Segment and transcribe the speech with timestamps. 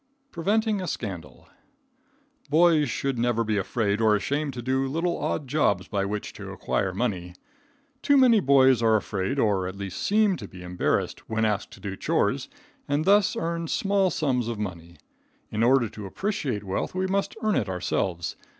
[0.31, 1.47] Preventing a Scandal.
[2.49, 6.49] Boys should never be afraid or ashamed to do little odd jobs by which to
[6.49, 7.35] acquire money.
[8.01, 11.79] Too many boys are afraid, or at least seem to be embarrassed when asked to
[11.79, 12.49] do chores,
[12.87, 14.97] and thus earn small sums of money.
[15.51, 18.35] In order to appreciate wealth we must earn it ourselves.